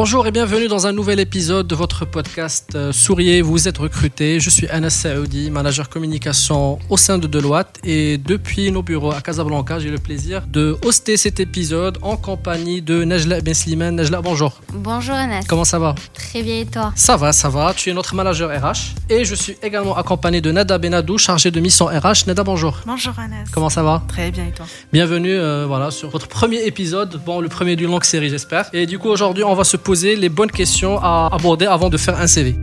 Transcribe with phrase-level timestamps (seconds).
[0.00, 4.38] Bonjour et bienvenue dans un nouvel épisode de votre podcast euh, Souriez, vous êtes recruté.
[4.38, 9.20] Je suis Anas Saoudi, manager communication au sein de Deloitte et depuis nos bureaux à
[9.20, 13.96] Casablanca, j'ai le plaisir de hoster cet épisode en compagnie de Najla Ben Slimane.
[13.96, 14.60] Najla, bonjour.
[14.72, 15.42] Bonjour Anas.
[15.48, 15.96] Comment ça va?
[16.14, 16.92] Très bien et toi?
[16.94, 17.74] Ça va, ça va.
[17.74, 21.58] Tu es notre manager RH et je suis également accompagné de Nada Benadou, chargé de
[21.58, 22.28] mission RH.
[22.28, 22.78] Nada, bonjour.
[22.86, 23.46] Bonjour Anas.
[23.50, 24.04] Comment ça va?
[24.06, 24.66] Très bien et toi?
[24.92, 28.70] Bienvenue euh, voilà, sur votre premier épisode, bon, le premier d'une longue série j'espère.
[28.72, 31.96] Et du coup aujourd'hui on va se poser les bonnes questions à aborder avant de
[31.96, 32.56] faire un CV.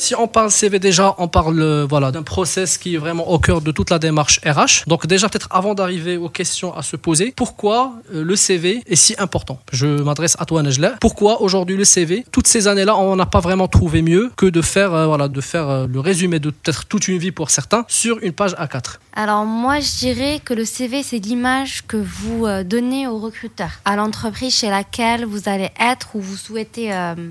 [0.00, 3.38] Si on parle CV déjà, on parle euh, voilà, d'un process qui est vraiment au
[3.38, 4.86] cœur de toute la démarche RH.
[4.86, 8.96] Donc déjà peut-être avant d'arriver aux questions à se poser, pourquoi euh, le CV est
[8.96, 9.60] si important?
[9.72, 10.94] Je m'adresse à toi Najla.
[11.02, 14.62] Pourquoi aujourd'hui le CV Toutes ces années-là, on n'a pas vraiment trouvé mieux que de
[14.62, 18.18] faire, euh, voilà, de faire le résumé de peut-être toute une vie pour certains sur
[18.22, 18.96] une page A4.
[19.12, 23.96] Alors moi je dirais que le CV c'est l'image que vous donnez au recruteur, à
[23.96, 26.86] l'entreprise chez laquelle vous allez être ou vous souhaitez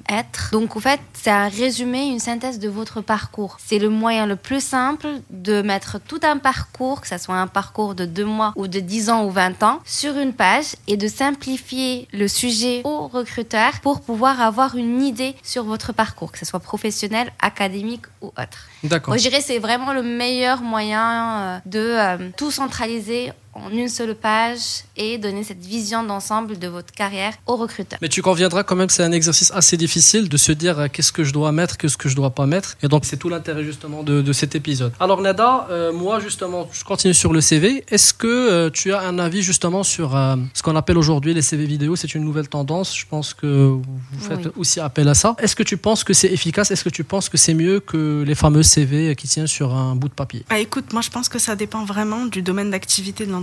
[0.10, 0.50] être.
[0.52, 3.58] Donc en fait c'est un résumé, une synthèse de votre parcours.
[3.60, 7.48] C'est le moyen le plus simple de mettre tout un parcours, que ce soit un
[7.48, 10.98] parcours de deux mois ou de 10 ans ou 20 ans, sur une page et
[10.98, 16.40] de simplifier le sujet au recruteur pour pouvoir avoir une idée sur votre parcours, que
[16.40, 18.68] ce soit professionnel, académique ou autre.
[18.84, 19.12] D'accord.
[19.12, 23.70] Moi, je dirais que c'est vraiment le meilleur moyen euh, de euh, tout centraliser en
[23.72, 28.00] une seule page et donner cette vision d'ensemble de votre carrière au recruteur.
[28.02, 30.88] Mais tu conviendras quand même que c'est un exercice assez difficile de se dire euh,
[30.92, 32.78] qu'est-ce que je dois mettre, qu'est-ce que je dois pas mettre.
[32.84, 34.94] Et donc c'est tout l'intérêt justement de, de cet épisode.
[35.00, 37.84] Alors Nada, euh, moi justement, je continue sur le CV.
[37.90, 41.42] Est-ce que euh, tu as un avis justement sur euh, ce qu'on appelle aujourd'hui les
[41.42, 41.96] CV vidéo?
[41.96, 42.96] C'est une nouvelle tendance.
[42.98, 43.84] Je pense que vous
[44.20, 44.52] faites Oui.
[44.58, 45.36] aussi appel à ça.
[45.40, 46.72] Est-ce que tu penses que c'est efficace?
[46.72, 49.96] Est-ce que tu penses que c'est mieux que les fameux CV qui tiennent sur un
[49.96, 50.46] bout de papier?
[50.50, 53.39] Ah, écoute, moi je pense que ça dépend vraiment du domaine d'activité de l'entreprise.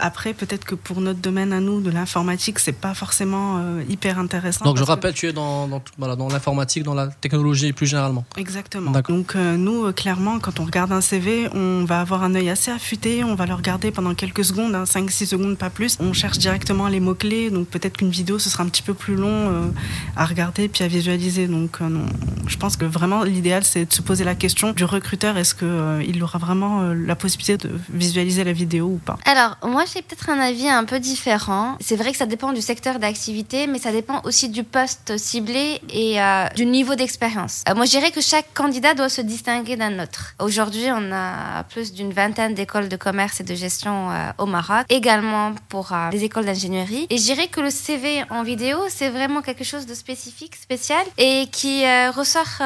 [0.00, 4.18] Après, peut-être que pour notre domaine à nous, de l'informatique, c'est pas forcément euh, hyper
[4.18, 4.64] intéressant.
[4.64, 7.72] Donc je que- rappelle, tu es dans, dans, tout- voilà, dans l'informatique, dans la technologie
[7.72, 8.24] plus généralement.
[8.36, 8.90] Exactement.
[9.08, 12.50] Donc euh, nous, euh, clairement, quand on regarde un CV, on va avoir un œil
[12.50, 15.96] assez affûté, on va le regarder pendant quelques secondes, 5-6 secondes, pas plus.
[16.00, 19.16] On cherche directement les mots-clés, donc peut-être qu'une vidéo, ce sera un petit peu plus
[19.16, 19.72] long
[20.16, 21.46] à regarder puis à visualiser.
[21.46, 22.06] Donc non.
[22.46, 26.22] je pense que vraiment, l'idéal, c'est de se poser la question du recruteur, est-ce qu'il
[26.22, 30.38] aura vraiment la possibilité de visualiser la vidéo ou pas Alors, moi, j'ai peut-être un
[30.38, 31.78] avis un peu différent.
[31.80, 35.80] C'est vrai que ça dépend du secteur d'activité, mais ça dépend aussi du poste ciblé
[35.88, 37.62] et euh, du niveau d'expérience.
[37.66, 40.34] Euh, moi, je dirais que chaque candidat doit se distinguer d'un autre.
[40.38, 44.84] Aujourd'hui, on a plus d'une vingtaine d'écoles de commerce et de gestion euh, au Maroc,
[44.90, 47.06] également pour des écoles d'ingénierie.
[47.08, 51.06] Et je dirais que le CV en vidéo, c'est vraiment quelque chose de spécifique, spécial,
[51.16, 52.60] et qui ressort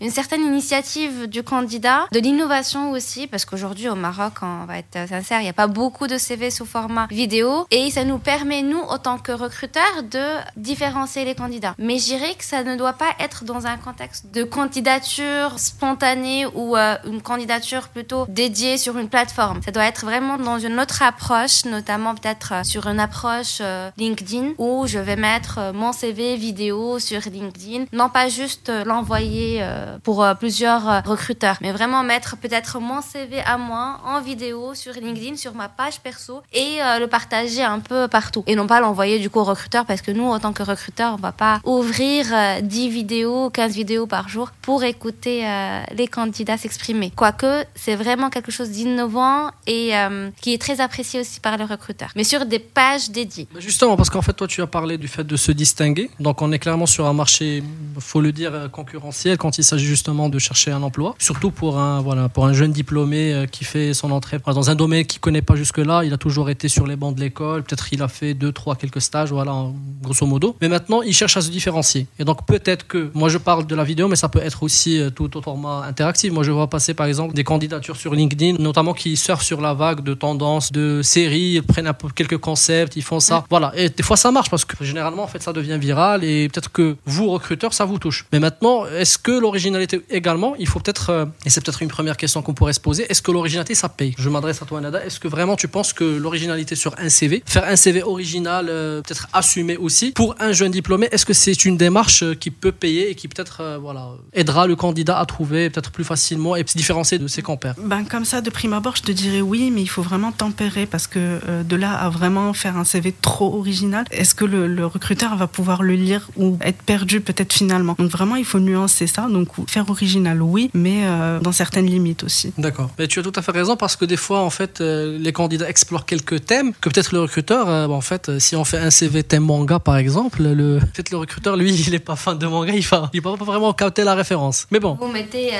[0.00, 5.08] une certaine initiative du candidat, de l'innovation aussi, parce qu'aujourd'hui au Maroc, on va être
[5.08, 8.62] sincère, il n'y a pas beaucoup de CV sous format vidéo, et ça nous permet,
[8.62, 10.24] nous, en tant que recruteurs, de
[10.56, 11.74] différencier les candidats.
[11.78, 16.46] Mais je dirais que ça ne doit pas être dans un contexte de candidature spontanée
[16.46, 19.60] ou euh, une candidature plutôt dédiée sur une plateforme.
[19.62, 23.90] Ça doit être vraiment dans une autre approche, notamment peut-être euh, sur une approche euh,
[23.96, 29.66] LinkedIn, où je vais mettre mon CV vidéo sur LinkedIn, non pas juste l'envoyer
[30.02, 35.36] pour plusieurs recruteurs, mais vraiment mettre peut-être mon CV à moi en vidéo sur LinkedIn,
[35.36, 38.44] sur ma page perso, et euh, le partager un peu partout.
[38.46, 41.14] Et non pas l'envoyer du coup au recruteur, parce que nous, en tant que recruteurs,
[41.14, 46.08] on va pas ouvrir euh, 10 vidéos, 15 vidéos par jour pour écouter euh, les
[46.08, 47.12] candidats s'exprimer.
[47.14, 51.64] Quoique, c'est vraiment quelque chose d'innovant et euh, qui est très apprécié aussi par le
[51.64, 52.10] recruteur.
[52.16, 53.48] Mais sur des pages dédiées.
[53.52, 56.10] Bah, Justement, parce qu'en fait, toi, tu as parlé du fait de se distinguer.
[56.20, 57.62] Donc, on est clairement sur un marché,
[57.98, 61.14] faut le dire, concurrentiel quand il s'agit justement de chercher un emploi.
[61.18, 65.04] Surtout pour un, voilà, pour un jeune diplômé qui fait son entrée dans un domaine
[65.04, 65.87] qu'il connaît pas jusque-là.
[66.04, 67.62] Il a toujours été sur les bancs de l'école.
[67.62, 69.66] Peut-être il a fait deux, trois, quelques stages, voilà,
[70.02, 70.56] grosso modo.
[70.60, 72.06] Mais maintenant, il cherche à se différencier.
[72.18, 75.00] Et donc, peut-être que, moi, je parle de la vidéo, mais ça peut être aussi
[75.00, 76.32] euh, tout au format interactif.
[76.32, 79.74] Moi, je vois passer, par exemple, des candidatures sur LinkedIn, notamment qui surfent sur la
[79.74, 83.44] vague de tendances, de séries, ils prennent un peu quelques concepts, ils font ça.
[83.50, 83.72] Voilà.
[83.76, 86.70] Et des fois, ça marche parce que généralement, en fait, ça devient viral et peut-être
[86.72, 88.26] que vous, recruteurs, ça vous touche.
[88.32, 92.16] Mais maintenant, est-ce que l'originalité également, il faut peut-être, euh, et c'est peut-être une première
[92.16, 94.14] question qu'on pourrait se poser, est-ce que l'originalité, ça paye?
[94.18, 95.04] Je m'adresse à toi, Nada.
[95.04, 98.66] Est-ce que vraiment tu penses pense que l'originalité sur un CV, faire un CV original,
[98.68, 102.50] euh, peut-être assumé aussi, pour un jeune diplômé, est-ce que c'est une démarche euh, qui
[102.50, 106.56] peut payer et qui peut-être euh, voilà, aidera le candidat à trouver peut-être plus facilement
[106.56, 107.76] et se différencier de ses compères?
[107.80, 110.84] Ben, Comme ça, de prime abord, je te dirais oui, mais il faut vraiment tempérer
[110.86, 114.84] parce que de là à vraiment faire un CV trop original, est-ce que le, le,
[114.84, 117.94] recruteur va pouvoir le lire ou être perdu peut-être finalement?
[117.96, 119.28] Donc vraiment, il faut nuancer ça.
[119.30, 121.06] Donc faire original, oui, mais
[121.40, 122.52] dans certaines limites aussi.
[122.58, 122.90] D'accord.
[122.98, 125.67] Mais tu as tout à fait raison parce que des fois, en fait, les candidats
[125.68, 129.44] explorent quelques thèmes que peut-être le recruteur, en fait, si on fait un CV thème
[129.44, 132.86] manga par exemple, le, peut-être le recruteur, lui, il n'est pas fan de manga, il
[132.86, 134.66] va, il va pas vraiment capter la référence.
[134.70, 134.96] Mais bon.
[135.00, 135.52] Vous mettez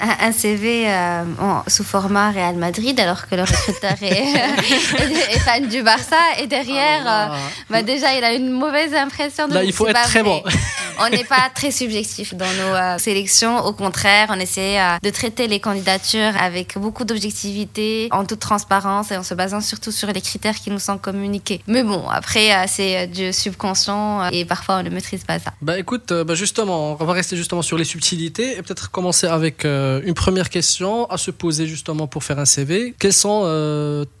[0.00, 0.86] un CV
[1.68, 7.36] sous format Real Madrid alors que le recruteur est, fan du Barça et derrière, ah
[7.70, 10.42] bah, déjà, il a une mauvaise impression de Là, il faut être très bon.
[11.00, 13.58] on n'est pas très subjectif dans nos sélections.
[13.64, 19.16] Au contraire, on essaie de traiter les candidatures avec beaucoup d'objectivité, en toute transparence et
[19.16, 21.62] en se surtout sur les critères qui nous sont communiqués.
[21.66, 25.38] Mais bon, après, euh, c'est euh, du subconscient euh, et parfois on ne maîtrise pas
[25.38, 25.52] ça.
[25.60, 29.64] Bah écoute, bah justement, on va rester justement sur les subtilités et peut-être commencer avec
[29.64, 32.94] une première question à se poser justement pour faire un CV.
[32.98, 33.42] Quelles sont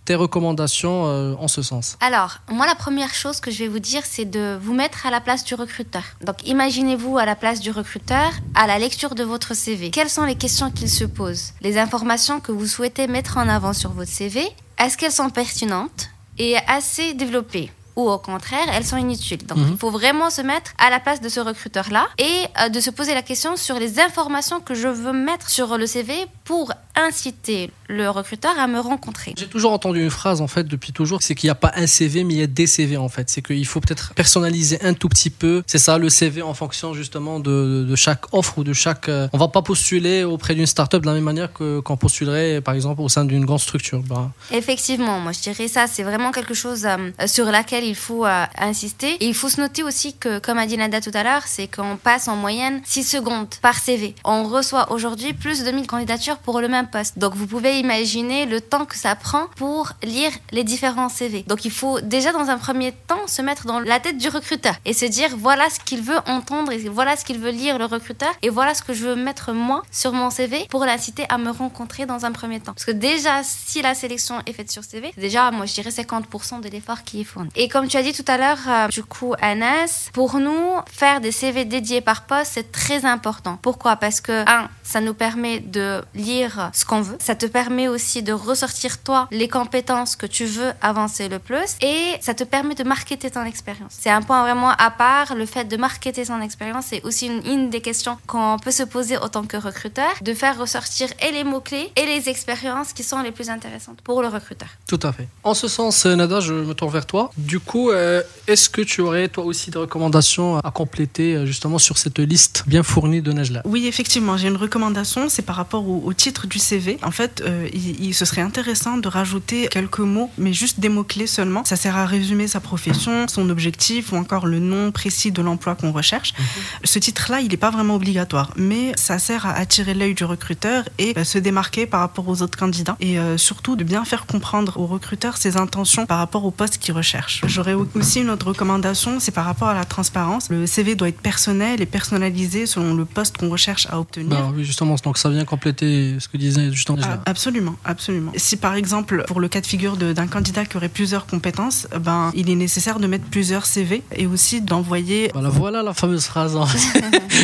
[0.04, 1.04] tes recommandations
[1.40, 1.96] en ce sens?
[2.00, 5.10] Alors, moi, la première chose que je vais vous dire, c'est de vous mettre à
[5.10, 6.02] la place du recruteur.
[6.24, 9.90] Donc, imaginez-vous à la place du recruteur à la lecture de votre CV.
[9.90, 11.52] Quelles sont les questions qu'il se pose?
[11.60, 14.46] Les informations que vous souhaitez mettre en avant sur votre CV,
[14.78, 17.70] est-ce qu'elles sont pertinentes et assez développées?
[17.94, 19.44] Ou au contraire, elles sont inutiles.
[19.46, 19.72] Donc, mhm.
[19.72, 22.88] il faut vraiment se mettre à la place de ce recruteur-là et euh, de se
[22.88, 26.14] poser la question sur les informations que je veux mettre sur le CV
[26.44, 29.34] pour inciter le recruteur à me rencontrer.
[29.36, 31.86] J'ai toujours entendu une phrase en fait depuis toujours, c'est qu'il n'y a pas un
[31.86, 33.30] CV mais il y a des CV en fait.
[33.30, 35.62] C'est qu'il faut peut-être personnaliser un tout petit peu.
[35.66, 39.06] C'est ça le CV en fonction justement de, de chaque offre ou de chaque.
[39.08, 41.96] On euh, on va pas postuler auprès d'une start-up de la même manière que qu'on
[41.96, 44.00] postulerait par exemple au sein d'une grande structure.
[44.00, 44.30] Bah.
[44.50, 48.44] Effectivement, moi je dirais ça, c'est vraiment quelque chose euh, sur laquelle il faut euh,
[48.58, 49.12] insister.
[49.20, 51.68] Et il faut se noter aussi que, comme a dit Nada tout à l'heure, c'est
[51.68, 54.14] qu'on passe en moyenne 6 secondes par CV.
[54.24, 57.18] On reçoit aujourd'hui plus de 1000 candidatures pour le même poste.
[57.18, 61.44] Donc vous pouvez imaginer le temps que ça prend pour lire les différents CV.
[61.46, 64.74] Donc il faut déjà dans un premier temps se mettre dans la tête du recruteur
[64.84, 67.84] et se dire voilà ce qu'il veut entendre et voilà ce qu'il veut lire le
[67.84, 71.38] recruteur et voilà ce que je veux mettre moi sur mon CV pour l'inciter à
[71.38, 72.72] me rencontrer dans un premier temps.
[72.72, 76.60] Parce que déjà si la sélection est faite sur CV, déjà moi je dirais 50%
[76.60, 77.50] de l'effort qui est fourni.
[77.56, 81.20] Et comme tu as dit tout à l'heure, euh, du coup Anas, pour nous faire
[81.20, 83.58] des CV dédiés par poste c'est très important.
[83.62, 83.96] Pourquoi?
[83.96, 87.16] Parce que un, ça nous permet de lire ce qu'on veut.
[87.20, 91.76] Ça te permet aussi de ressortir toi les compétences que tu veux avancer le plus
[91.80, 93.92] et ça te permet de marketer ton expérience.
[93.98, 97.70] C'est un point vraiment à part, le fait de marketer son expérience, c'est aussi une,
[97.70, 101.44] des questions qu'on peut se poser en tant que recruteur, de faire ressortir et les
[101.44, 104.68] mots-clés et les expériences qui sont les plus intéressantes pour le recruteur.
[104.86, 105.28] Tout à fait.
[105.44, 107.30] En ce sens, Nada, je me tourne vers toi.
[107.36, 111.78] Du coup, euh, est-ce que tu aurais toi aussi des recommandations à compléter euh, justement
[111.78, 115.88] sur cette liste bien fournie de Nejla Oui, effectivement, j'ai une recommandation, c'est par rapport
[115.88, 116.98] au, titre du CV.
[117.02, 121.26] En fait, euh, il, se serait intéressant de rajouter quelques mots, mais juste des mots-clés
[121.26, 121.64] seulement.
[121.64, 125.74] Ça sert à résumer sa profession, son objectif ou encore le nom précis de l'emploi
[125.74, 126.32] qu'on recherche.
[126.32, 126.44] Mhm.
[126.84, 130.84] Ce titre-là, il n'est pas vraiment obligatoire, mais ça sert à attirer l'œil du recruteur
[130.98, 134.86] et se démarquer par rapport aux autres candidats et surtout de bien faire comprendre au
[134.86, 137.42] recruteur ses intentions par rapport au poste qu'il recherche.
[137.46, 140.48] J'aurais aussi une autre recommandation, c'est par rapport à la transparence.
[140.50, 144.30] Le CV doit être personnel et personnalisé selon le poste qu'on recherche à obtenir.
[144.30, 148.32] Bah oui, justement, donc ça vient compléter ce que disait justement ah, Absolument, absolument.
[148.36, 152.30] Si par exemple, pour le cas de figure d'un candidat qui aurait plusieurs compétences, ben,
[152.34, 155.30] il est nécessaire de mettre plusieurs CV et aussi d'envoyer.
[155.32, 156.66] Voilà, voilà la fameuse phrase hein,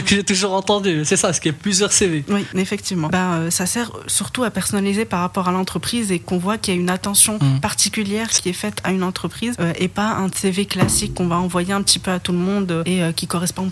[0.04, 1.04] que j'ai toujours entendue.
[1.04, 2.24] C'est ça, ce qui est plusieurs CV.
[2.28, 3.08] Oui, effectivement.
[3.08, 6.74] Ben, euh, ça sert surtout à personnaliser par rapport à l'entreprise et qu'on voit qu'il
[6.74, 7.60] y a une attention mmh.
[7.60, 11.36] particulière qui est faite à une entreprise euh, et pas un CV classique qu'on va
[11.36, 13.70] envoyer un petit peu à tout le monde et euh, qui correspond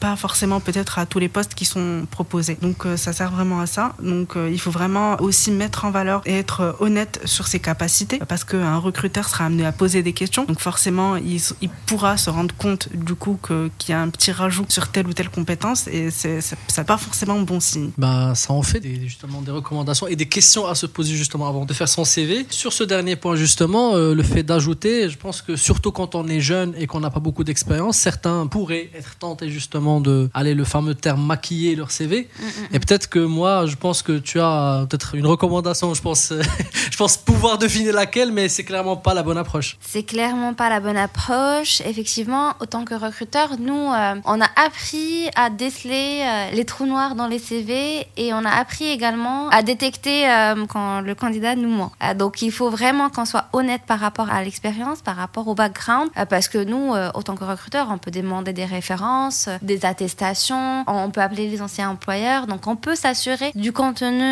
[0.00, 2.56] pas forcément peut-être à tous les postes qui sont proposés.
[2.60, 3.94] Donc euh, ça sert vraiment à ça.
[4.02, 8.20] Donc euh, il faut vraiment aussi mettre en valeur et être honnête sur ses capacités
[8.28, 10.44] parce qu'un recruteur sera amené à poser des questions.
[10.44, 14.30] Donc forcément il, il pourra se rendre compte du coup qu'il y a un petit
[14.30, 17.90] rajout sur telle ou telle compétence et c'est, ça pas forcément bon signe.
[17.98, 21.48] Bah ça en fait des, justement des recommandations et des questions à se poser justement
[21.48, 22.46] avant de faire son CV.
[22.50, 26.40] Sur ce dernier point justement, le fait d'ajouter, je pense que surtout quand on est
[26.40, 30.64] jeune et qu'on n'a pas beaucoup d'expérience, certains pourraient être tentés justement de aller le
[30.64, 32.28] fameux terme maquiller leur CV.
[32.38, 32.74] Mm, mm, mm.
[32.74, 36.32] Et peut-être que moi, je pense que tu as peut-être une recommandation, je pense,
[36.90, 39.76] je pense pouvoir deviner laquelle, mais c'est clairement pas la bonne approche.
[39.80, 41.80] C'est clairement pas la bonne approche.
[41.82, 47.14] Effectivement, autant que recruteur, nous, euh, on a appris à déceler euh, les trous noirs
[47.14, 51.68] dans les CV et on a appris également à détecter euh, quand le candidat nous
[51.68, 51.92] ment.
[52.16, 56.10] donc, il faut vraiment qu'on soit honnête par rapport à l'expérience, par rapport au background,
[56.28, 61.20] parce que nous, autant que recruteur, on peut demander des références, des attestations, on peut
[61.20, 64.22] appeler les anciens employeurs, donc on peut s'assurer du contenu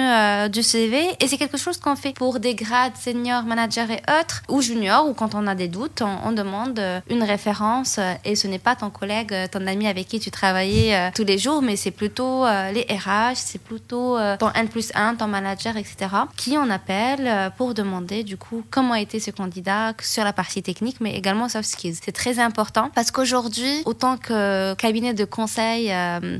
[0.48, 4.42] du CV et c'est quelque chose qu'on fait pour des grades seniors, managers et autres,
[4.48, 8.58] ou juniors, ou quand on a des doutes, on, demande une référence et ce n'est
[8.58, 12.44] pas ton collègue, ton ami avec qui tu travaillais tous les jours, mais c'est plutôt
[12.44, 15.96] les RH, c'est plutôt ton N plus 1, ton manager, etc.,
[16.36, 20.96] qui on appelle pour demander du coup comment été ce candidat sur la partie technique,
[21.00, 21.98] mais également soft skills.
[22.04, 25.92] C'est très important parce qu'aujourd'hui, autant que cabinet de conseil,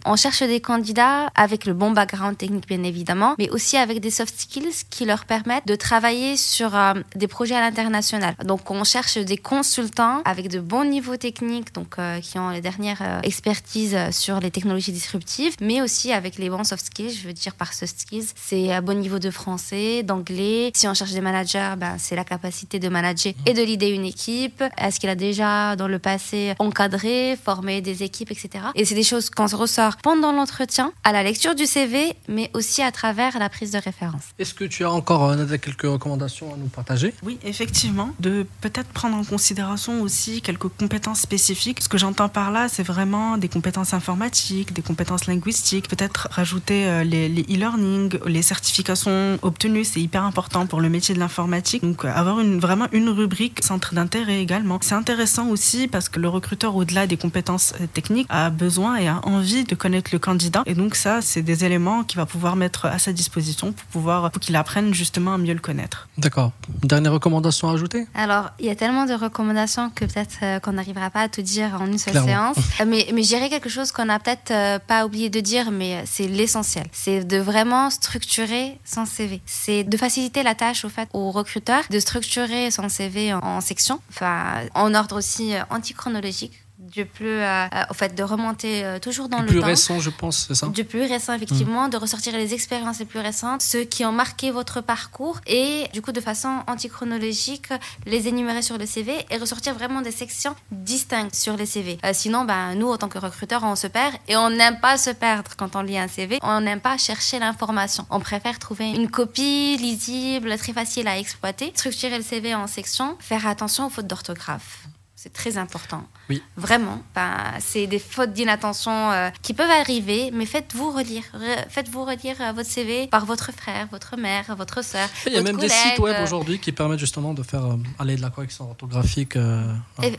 [0.04, 4.10] on cherche des candidats avec le bon background technique, bien évidemment, mais aussi avec des
[4.10, 8.34] soft skills qui leur permettent de travailler sur euh, des projets à l'international.
[8.44, 12.60] Donc on cherche des consultants avec de bons niveaux techniques, donc euh, qui ont les
[12.60, 17.10] dernières euh, expertises sur les technologies disruptives, mais aussi avec les bons soft skills.
[17.10, 20.70] Je veux dire par soft skills, c'est un bon niveau de français, d'anglais.
[20.74, 24.04] Si on cherche des managers, ben, c'est la capacité de manager et de leader une
[24.04, 24.62] équipe.
[24.78, 28.66] Est-ce qu'il a déjà dans le passé encadré, formé des équipes, etc.
[28.74, 32.82] Et c'est des choses qu'on ressort pendant l'entretien, à la lecture du CV, mais aussi
[32.82, 34.24] à travers la prise de référence.
[34.38, 37.14] Est-ce que tu as encore quelques recommandations à nous partager?
[37.22, 41.80] Oui, effectivement, de peut-être prendre en considération aussi quelques compétences spécifiques.
[41.82, 46.86] Ce que j'entends par là, c'est vraiment des compétences informatiques, des compétences linguistiques, peut-être rajouter
[46.86, 51.82] euh, les e-learning, les, certifications obtenues, c'est hyper important pour le métier de l'informatique.
[51.82, 54.78] Donc euh, avoir une, vraiment une rubrique centre d'intérêt également.
[54.82, 59.08] C'est intéressant aussi parce que le recruteur, au-delà des compétences euh, techniques, a besoin et
[59.08, 60.62] a envie de connaître le candidat.
[60.66, 64.30] Et donc ça, c'est des éléments qu'il va pouvoir mettre à sa disposition pour pouvoir,
[64.30, 66.08] pour qu'il apprenne justement à mieux le connaître.
[66.18, 66.52] D'accord.
[66.82, 68.06] Dernière recommandation à ajouter?
[68.14, 71.42] Alors, il y a tellement de recommandations que peut-être euh, qu'on n'arrivera pas à tout
[71.42, 72.56] dire en une seule séance.
[72.80, 76.28] Euh, mais, dirais quelque chose qu'on n'a peut-être euh, pas oublié de dire, mais c'est
[76.28, 76.86] l'essentiel.
[76.92, 79.40] C'est de vraiment structurer son CV.
[79.46, 83.60] C'est de faciliter la tâche au fait au recruteur de structurer son CV en, en
[83.60, 88.98] sections, enfin en ordre aussi antichronologique du plus, euh, euh, au fait, de remonter euh,
[88.98, 90.68] toujours dans le, le plus récent, je pense, c'est ça?
[90.68, 91.90] Du plus récent, effectivement, mm.
[91.90, 96.02] de ressortir les expériences les plus récentes, ceux qui ont marqué votre parcours, et du
[96.02, 97.68] coup, de façon antichronologique,
[98.06, 101.98] les énumérer sur le CV et ressortir vraiment des sections distinctes sur les CV.
[102.12, 105.10] sinon, ben, nous, en tant que recruteurs, on se perd, et on n'aime pas se
[105.10, 108.06] perdre quand on lit un CV, on n'aime pas chercher l'information.
[108.10, 113.16] On préfère trouver une copie lisible, très facile à exploiter, structurer le CV en sections,
[113.20, 114.86] faire attention aux fautes d'orthographe.
[115.16, 116.04] C'est très important.
[116.28, 116.42] Oui.
[116.56, 117.02] Vraiment.
[117.14, 121.22] Ben, c'est des fautes d'inattention euh, qui peuvent arriver, mais faites-vous relire.
[121.68, 125.08] faites-vous relire euh, votre CV par votre frère, votre mère, votre soeur.
[125.26, 128.16] Il y a même des sites web aujourd'hui qui permettent justement de faire euh, aller
[128.16, 129.36] de la correction orthographique.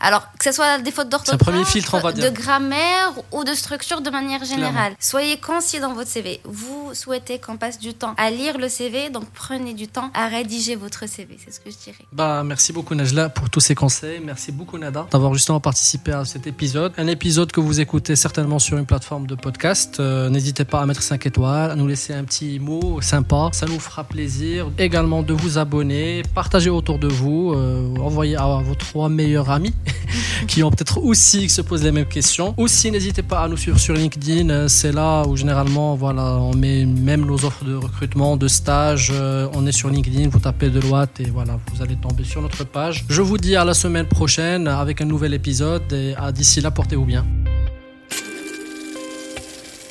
[0.00, 4.94] alors, que ce soit des fautes d'orthographe, de grammaire ou de structure de manière générale.
[4.98, 6.40] Soyez concis dans votre CV.
[6.44, 10.28] Vous souhaitez qu'on passe du temps à lire le CV, donc prenez du temps à
[10.28, 11.36] rédiger votre CV.
[11.44, 12.04] C'est ce que je dirais.
[12.12, 14.20] Bah, merci beaucoup Najla pour tous ces conseils.
[14.24, 16.92] Merci beaucoup Nada d'avoir justement participé à cet épisode.
[16.96, 19.98] Un épisode que vous écoutez certainement sur une plateforme de podcast.
[20.00, 23.50] Euh, n'hésitez pas à mettre 5 étoiles, à nous laisser un petit mot sympa.
[23.52, 28.46] Ça nous fera plaisir également de vous abonner, partager autour de vous, euh, envoyer à
[28.62, 29.74] vos trois meilleurs amis
[30.46, 32.54] qui ont peut-être aussi qui se posent les mêmes questions.
[32.56, 34.48] Aussi, n'hésitez pas à nous suivre sur LinkedIn.
[34.50, 39.12] Euh, c'est là où généralement, voilà, on met même nos offres de recrutement, de stage.
[39.52, 43.04] on est sur LinkedIn, vous tapez Deloitte et voilà, vous allez tomber sur notre page.
[43.08, 45.87] Je vous dis à la semaine prochaine avec un nouvel épisode
[46.32, 47.26] d'ici là, portez-vous bien.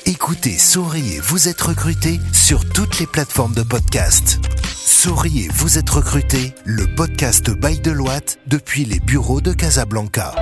[0.06, 4.40] Écoutez Souriez, vous êtes recruté sur toutes les plateformes de podcast.
[4.74, 10.34] Souriez, vous êtes recruté, le podcast by Deloitte depuis les bureaux de Casablanca.